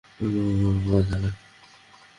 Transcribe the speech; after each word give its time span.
তোর 0.15 0.33
মা-বাবা 0.61 0.99
জানে? 1.09 1.29